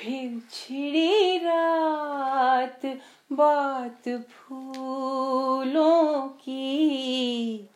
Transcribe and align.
फिर 0.00 0.42
छिड़ी 0.50 1.38
रात 1.38 2.98
बात 3.32 4.08
फूलों 4.08 6.28
की। 6.28 7.68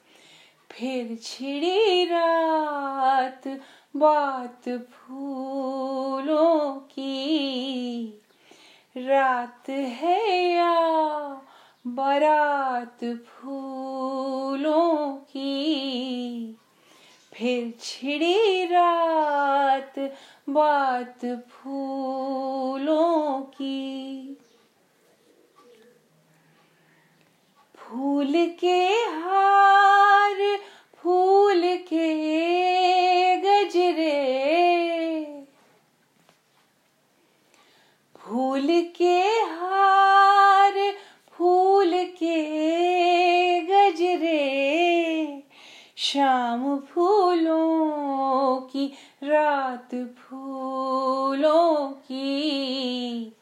फिर 0.70 1.18
छिड़ी 1.22 2.04
रात 2.04 3.60
बात 3.96 4.68
फूलों 4.68 6.76
की। 6.76 8.22
रात 8.96 9.68
है 9.68 10.52
या 10.52 10.80
बारात 11.86 13.26
फूलों 13.26 15.16
की? 15.16 16.33
फिर 17.34 17.72
छिड़ी 17.80 18.64
रात 18.64 19.98
बात 20.48 21.24
फूलों 21.50 23.40
की। 23.42 24.36
फूल 27.76 28.32
के 28.60 28.83
शाम 45.96 46.78
फूलों 46.78 48.56
की, 48.60 48.92
रात 49.24 50.14
फूलों 50.18 51.86
की। 51.86 53.32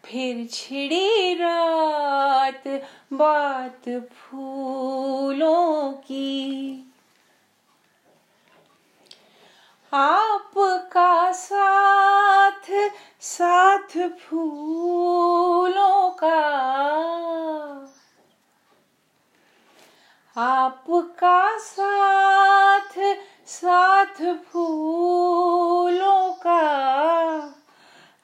फिर 0.06 0.48
छिड़ी 0.52 1.34
रात, 1.34 2.68
बात 3.14 4.10
फूलों 4.12 5.15
साथ 13.56 14.10
फूलों 14.10 16.12
का। 16.12 16.42
आपका 20.38 21.58
साथ 21.58 23.16
साथ 23.48 24.36
फूलों 24.36 26.34
का। 26.34 27.56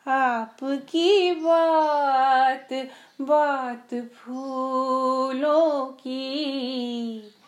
आपकी 0.08 1.32
बात 1.32 2.90
बात 3.22 4.12
फूलों 4.16 5.86
की। 5.86 7.41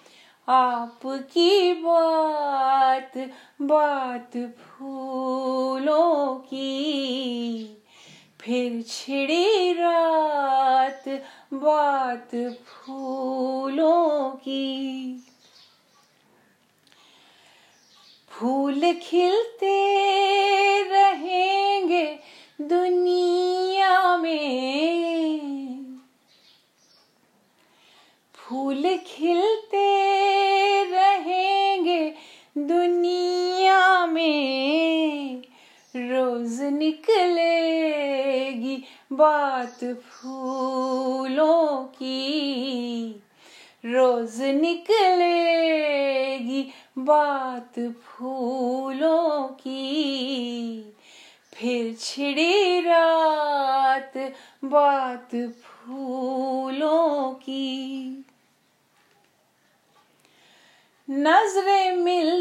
आपकी 0.48 1.74
बात 1.74 3.18
बात 3.62 4.32
फूलों 4.38 6.36
की। 6.36 7.78
फिर 8.42 8.82
छिड़ी 8.82 9.74
रात, 9.74 11.04
बात 11.54 12.30
फूलों 12.66 14.32
की। 14.32 15.16
फूल 18.30 18.94
खिलते 19.02 19.78
रहेंगे 20.84 22.20
दुनिया 22.62 24.18
में। 24.18 25.98
फूल 28.36 29.00
खिलते 29.08 30.03
दुनिया 32.58 34.06
में 34.06 35.44
रोज 35.96 36.62
निकलेगी 36.62 38.84
बात 39.12 39.84
फूलों 39.84 41.84
की। 41.84 43.22
रोज 43.86 44.42
निकलेगी 44.42 46.72
बात 46.98 47.96
फूलों 48.04 49.48
की। 49.48 50.96
फिर 51.54 51.96
छिड़ी 52.00 52.80
रात 52.80 54.34
बात 54.66 55.54
फूलों 55.64 57.32
की। 57.32 58.26
नज़रें 61.10 61.92
मिलती 61.92 62.33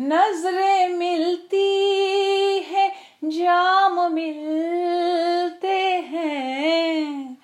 नज़रें 0.00 0.88
मिलती 0.88 2.66
है, 2.70 2.92
जाम 3.24 4.12
मिलते 4.12 5.98
हैं। 5.98 7.38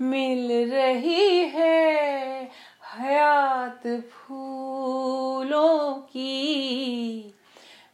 मिल 0.00 0.72
रही 0.72 1.44
है 1.44 2.50
हयात 2.98 4.10
फूलों 4.10 5.94
की। 5.94 7.34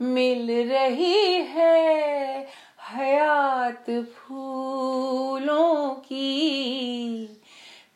मिल 0.01 0.73
रही 0.73 1.33
है 1.33 2.49
हयात 2.81 3.91
फूलों 3.91 5.95
की। 5.95 7.29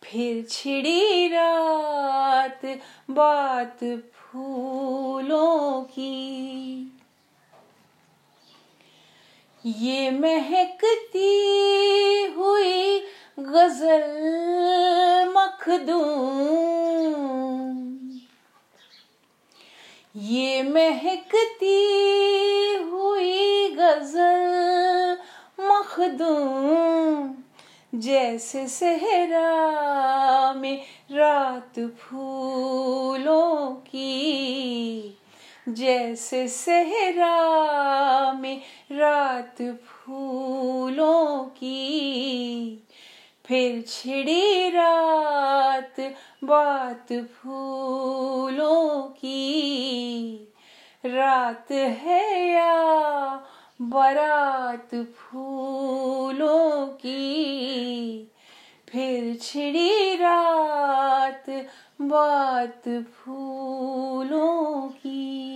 फिर 0.02 0.46
छिड़ी 0.50 1.28
रात 1.28 2.78
बात 3.10 4.02
फूलों 4.32 5.82
की। 5.82 6.98
ये 9.66 10.10
महकती 10.10 11.32
हुई 12.36 12.98
गज़ल 13.38 14.04
मखदूम। 15.36 16.62
ये 20.16 20.62
महकती 20.62 21.80
हुई 22.76 23.68
गज़ल 23.68 25.18
मखदूम। 25.60 27.41
जैसे 27.94 28.68
सहरा 28.68 30.52
में 30.52 30.82
रात 31.10 31.80
फूलों 31.98 33.66
की। 33.70 35.18
जैसे 35.68 36.48
सहरा 36.48 38.32
में 38.32 38.60
रात 38.92 39.62
फूलों 39.84 41.44
की। 41.44 42.86
फिर 43.46 43.84
छिड़ी 43.88 44.68
रात 44.68 46.00
बात 46.44 47.12
फूलों 47.12 49.02
की। 49.02 50.52
रात 51.04 51.70
है 51.70 52.48
या 52.48 52.92
बारात 53.82 54.94
फूलों 54.94 56.86
की 56.86 58.30
फिर 58.88 59.38
छिड़ी 59.42 60.14
रात 60.14 61.50
बात 62.02 62.88
फूलों 62.88 64.88
की। 64.88 65.51